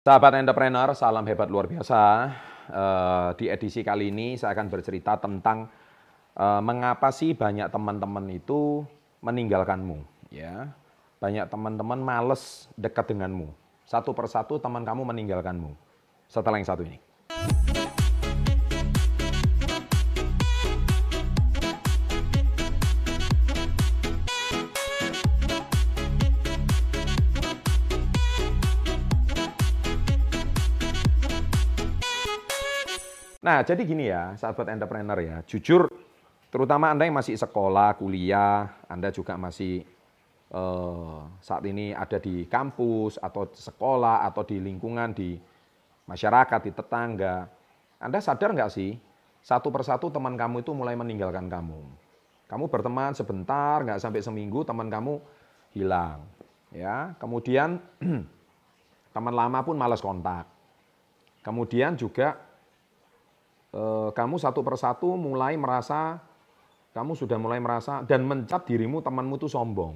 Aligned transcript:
Sahabat 0.00 0.32
entrepreneur, 0.32 0.96
salam 0.96 1.28
hebat 1.28 1.52
luar 1.52 1.68
biasa. 1.68 2.32
Uh, 2.72 3.36
di 3.36 3.52
edisi 3.52 3.84
kali 3.84 4.08
ini 4.08 4.32
saya 4.32 4.56
akan 4.56 4.72
bercerita 4.72 5.20
tentang 5.20 5.68
uh, 6.40 6.64
mengapa 6.64 7.12
sih 7.12 7.36
banyak 7.36 7.68
teman-teman 7.68 8.24
itu 8.32 8.80
meninggalkanmu. 9.20 10.00
Ya, 10.32 10.72
banyak 11.20 11.52
teman-teman 11.52 12.00
males 12.00 12.64
dekat 12.80 13.12
denganmu. 13.12 13.52
Satu 13.84 14.16
persatu 14.16 14.56
teman 14.56 14.88
kamu 14.88 15.04
meninggalkanmu. 15.04 15.76
Setelah 16.32 16.56
yang 16.56 16.68
satu 16.72 16.80
ini. 16.80 16.96
Nah, 33.40 33.64
jadi 33.64 33.80
gini 33.88 34.12
ya, 34.12 34.36
sahabat 34.36 34.68
entrepreneur 34.68 35.16
ya, 35.16 35.40
jujur, 35.48 35.88
terutama 36.52 36.92
Anda 36.92 37.08
yang 37.08 37.16
masih 37.16 37.40
sekolah, 37.40 37.96
kuliah, 37.96 38.68
Anda 38.84 39.08
juga 39.08 39.40
masih 39.40 39.80
eh, 40.52 41.20
saat 41.40 41.64
ini 41.64 41.96
ada 41.96 42.20
di 42.20 42.44
kampus, 42.44 43.16
atau 43.16 43.48
sekolah, 43.48 44.28
atau 44.28 44.44
di 44.44 44.60
lingkungan, 44.60 45.16
di 45.16 45.40
masyarakat, 46.04 46.60
di 46.68 46.72
tetangga. 46.76 47.48
Anda 47.96 48.20
sadar 48.20 48.52
nggak 48.52 48.72
sih, 48.76 49.00
satu 49.40 49.72
persatu 49.72 50.12
teman 50.12 50.36
kamu 50.36 50.60
itu 50.60 50.76
mulai 50.76 50.92
meninggalkan 50.92 51.48
kamu. 51.48 51.80
Kamu 52.44 52.68
berteman 52.68 53.16
sebentar, 53.16 53.80
nggak 53.80 54.04
sampai 54.04 54.20
seminggu, 54.20 54.68
teman 54.68 54.92
kamu 54.92 55.16
hilang. 55.72 56.28
ya. 56.76 57.16
Kemudian, 57.16 57.80
teman 59.16 59.32
lama 59.32 59.64
pun 59.64 59.80
malas 59.80 60.04
kontak. 60.04 60.44
Kemudian 61.40 61.96
juga 61.96 62.49
kamu 64.14 64.36
satu 64.42 64.66
persatu 64.66 65.14
mulai 65.14 65.54
merasa 65.54 66.18
kamu 66.90 67.14
sudah 67.14 67.38
mulai 67.38 67.62
merasa 67.62 68.02
dan 68.02 68.26
mencap 68.26 68.66
dirimu 68.66 68.98
temanmu 68.98 69.38
itu 69.38 69.46
sombong. 69.46 69.94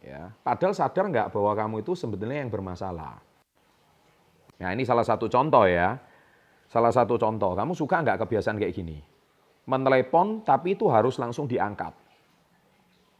Ya, 0.00 0.32
padahal 0.40 0.72
sadar 0.72 1.10
nggak 1.10 1.28
bahwa 1.34 1.52
kamu 1.52 1.74
itu 1.84 1.92
sebetulnya 1.92 2.40
yang 2.40 2.48
bermasalah. 2.48 3.20
Nah 4.58 4.70
ini 4.72 4.88
salah 4.88 5.04
satu 5.04 5.28
contoh 5.28 5.68
ya. 5.68 6.00
Salah 6.68 6.92
satu 6.92 7.16
contoh, 7.16 7.56
kamu 7.56 7.72
suka 7.72 8.04
nggak 8.04 8.28
kebiasaan 8.28 8.60
kayak 8.60 8.76
gini? 8.76 9.00
Menelepon 9.64 10.44
tapi 10.44 10.76
itu 10.76 10.84
harus 10.92 11.16
langsung 11.16 11.48
diangkat. 11.48 11.96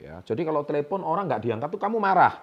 Ya, 0.00 0.24
jadi 0.24 0.48
kalau 0.48 0.64
telepon 0.64 1.04
orang 1.04 1.28
nggak 1.28 1.44
diangkat 1.44 1.68
tuh 1.72 1.80
kamu 1.80 2.00
marah. 2.00 2.40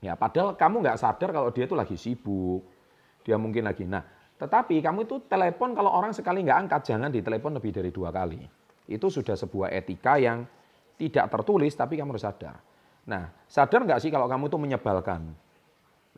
Ya, 0.00 0.14
padahal 0.14 0.54
kamu 0.54 0.80
nggak 0.80 0.98
sadar 0.98 1.30
kalau 1.34 1.50
dia 1.50 1.66
itu 1.66 1.74
lagi 1.74 1.98
sibuk. 1.98 2.62
Dia 3.26 3.36
mungkin 3.36 3.66
lagi. 3.68 3.84
Nah, 3.84 4.00
tetapi 4.40 4.80
kamu 4.80 5.04
itu 5.04 5.20
telepon 5.28 5.76
kalau 5.76 5.92
orang 5.92 6.16
sekali 6.16 6.40
nggak 6.40 6.58
angkat, 6.64 6.80
jangan 6.88 7.12
ditelepon 7.12 7.60
lebih 7.60 7.76
dari 7.76 7.92
dua 7.92 8.08
kali. 8.08 8.40
Itu 8.88 9.12
sudah 9.12 9.36
sebuah 9.36 9.68
etika 9.68 10.16
yang 10.16 10.48
tidak 10.96 11.28
tertulis, 11.28 11.76
tapi 11.76 12.00
kamu 12.00 12.16
harus 12.16 12.24
sadar. 12.24 12.56
Nah, 13.04 13.28
sadar 13.44 13.84
nggak 13.84 14.00
sih 14.00 14.08
kalau 14.08 14.24
kamu 14.24 14.48
itu 14.48 14.56
menyebalkan? 14.56 15.28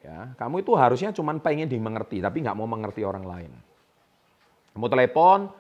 Ya, 0.07 0.35
kamu 0.39 0.63
itu 0.63 0.71
harusnya 0.79 1.11
cuma 1.11 1.35
pengen 1.43 1.67
dimengerti, 1.67 2.23
tapi 2.23 2.47
nggak 2.47 2.55
mau 2.55 2.71
mengerti 2.71 3.03
orang 3.03 3.27
lain. 3.27 3.53
Kamu 4.75 4.87
telepon, 4.87 5.51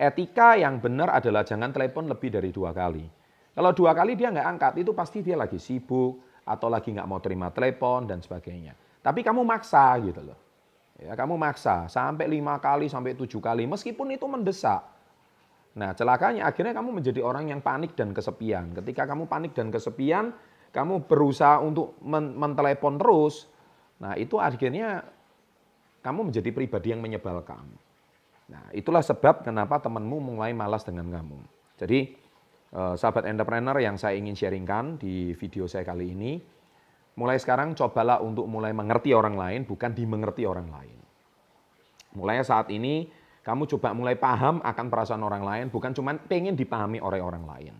etika 0.00 0.56
yang 0.56 0.80
benar 0.80 1.12
adalah 1.12 1.44
jangan 1.44 1.68
telepon 1.68 2.08
lebih 2.08 2.32
dari 2.32 2.48
dua 2.48 2.72
kali. 2.72 3.04
Kalau 3.52 3.72
dua 3.76 3.92
kali 3.92 4.16
dia 4.16 4.32
nggak 4.32 4.48
angkat, 4.56 4.72
itu 4.80 4.96
pasti 4.96 5.20
dia 5.20 5.36
lagi 5.36 5.60
sibuk, 5.60 6.16
atau 6.48 6.72
lagi 6.72 6.96
nggak 6.96 7.08
mau 7.08 7.20
terima 7.20 7.52
telepon, 7.52 8.08
dan 8.08 8.24
sebagainya. 8.24 8.72
Tapi 9.04 9.20
kamu 9.20 9.44
maksa 9.44 9.96
gitu 10.00 10.24
loh. 10.24 10.45
Ya, 10.96 11.12
kamu 11.12 11.36
maksa 11.36 11.92
sampai 11.92 12.24
lima 12.24 12.56
kali, 12.56 12.88
sampai 12.88 13.12
tujuh 13.12 13.40
kali, 13.40 13.68
meskipun 13.68 14.16
itu 14.16 14.24
mendesak. 14.24 14.80
Nah, 15.76 15.92
celakanya 15.92 16.48
akhirnya 16.48 16.72
kamu 16.72 16.88
menjadi 16.88 17.20
orang 17.20 17.52
yang 17.52 17.60
panik 17.60 17.92
dan 17.92 18.16
kesepian. 18.16 18.72
Ketika 18.72 19.04
kamu 19.04 19.28
panik 19.28 19.52
dan 19.52 19.68
kesepian, 19.68 20.32
kamu 20.72 21.04
berusaha 21.04 21.60
untuk 21.60 22.00
men 22.00 22.32
mentelepon 22.32 22.96
terus. 22.96 23.44
Nah, 24.00 24.16
itu 24.16 24.40
akhirnya 24.40 25.04
kamu 26.00 26.32
menjadi 26.32 26.48
pribadi 26.48 26.96
yang 26.96 27.04
menyebalkan. 27.04 27.68
Nah, 28.48 28.64
itulah 28.72 29.04
sebab 29.04 29.44
kenapa 29.44 29.76
temanmu 29.84 30.16
mulai 30.32 30.56
malas 30.56 30.80
dengan 30.80 31.12
kamu. 31.12 31.38
Jadi, 31.76 32.16
eh, 32.72 32.94
sahabat 32.96 33.28
entrepreneur 33.28 33.76
yang 33.76 34.00
saya 34.00 34.16
ingin 34.16 34.32
sharingkan 34.32 34.96
di 34.96 35.36
video 35.36 35.68
saya 35.68 35.84
kali 35.84 36.16
ini, 36.16 36.40
mulai 37.16 37.40
sekarang 37.40 37.72
cobalah 37.72 38.20
untuk 38.20 38.44
mulai 38.44 38.76
mengerti 38.76 39.16
orang 39.16 39.34
lain, 39.34 39.64
bukan 39.64 39.90
dimengerti 39.96 40.44
orang 40.44 40.68
lain. 40.68 40.98
Mulai 42.16 42.44
saat 42.44 42.68
ini, 42.68 43.08
kamu 43.40 43.64
coba 43.76 43.96
mulai 43.96 44.16
paham 44.16 44.60
akan 44.60 44.86
perasaan 44.92 45.24
orang 45.24 45.44
lain, 45.44 45.64
bukan 45.72 45.96
cuma 45.96 46.12
pengen 46.16 46.56
dipahami 46.56 47.00
oleh 47.00 47.20
orang 47.20 47.44
lain. 47.44 47.74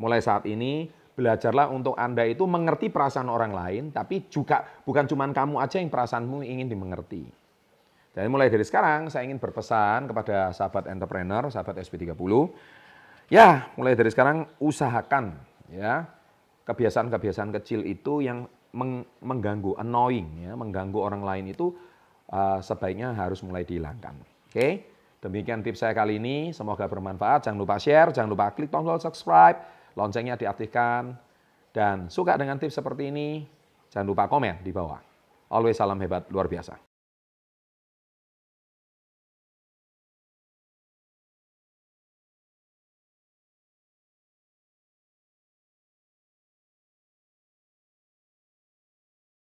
Mulai 0.00 0.20
saat 0.24 0.48
ini, 0.48 0.88
belajarlah 1.14 1.70
untuk 1.70 1.94
Anda 1.94 2.26
itu 2.26 2.44
mengerti 2.48 2.90
perasaan 2.90 3.30
orang 3.30 3.52
lain, 3.54 3.82
tapi 3.94 4.26
juga 4.32 4.64
bukan 4.82 5.06
cuma 5.06 5.28
kamu 5.30 5.60
aja 5.60 5.78
yang 5.78 5.92
perasaanmu 5.92 6.42
ingin 6.42 6.66
dimengerti. 6.66 7.24
Dan 8.14 8.30
mulai 8.30 8.46
dari 8.46 8.62
sekarang, 8.62 9.10
saya 9.10 9.26
ingin 9.26 9.42
berpesan 9.42 10.06
kepada 10.06 10.54
sahabat 10.54 10.86
entrepreneur, 10.86 11.50
sahabat 11.50 11.82
SP30, 11.82 12.14
ya 13.28 13.68
mulai 13.74 13.98
dari 13.98 14.10
sekarang 14.12 14.46
usahakan 14.60 15.34
ya 15.72 16.06
kebiasaan-kebiasaan 16.64 17.52
kecil 17.60 17.84
itu 17.84 18.24
yang 18.24 18.48
mengganggu, 19.22 19.78
annoying, 19.78 20.48
ya, 20.48 20.52
mengganggu 20.58 20.98
orang 20.98 21.22
lain 21.22 21.54
itu 21.54 21.70
uh, 22.34 22.58
sebaiknya 22.58 23.14
harus 23.14 23.44
mulai 23.46 23.62
dihilangkan. 23.62 24.18
Oke, 24.18 24.50
okay? 24.50 24.72
demikian 25.22 25.62
tips 25.62 25.86
saya 25.86 25.94
kali 25.94 26.18
ini. 26.18 26.50
Semoga 26.50 26.90
bermanfaat. 26.90 27.46
Jangan 27.46 27.58
lupa 27.60 27.78
share, 27.78 28.10
jangan 28.10 28.30
lupa 28.34 28.50
klik 28.50 28.72
tombol 28.72 28.98
subscribe, 28.98 29.62
loncengnya 29.94 30.34
diaktifkan. 30.34 31.14
Dan 31.74 32.10
suka 32.10 32.34
dengan 32.34 32.58
tips 32.58 32.74
seperti 32.78 33.10
ini, 33.10 33.46
jangan 33.90 34.06
lupa 34.10 34.26
komen 34.26 34.62
di 34.62 34.70
bawah. 34.74 34.98
Always 35.54 35.78
salam 35.78 35.98
hebat 36.02 36.26
luar 36.30 36.50
biasa. 36.50 36.93